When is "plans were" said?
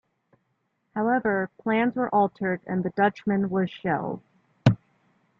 1.61-2.09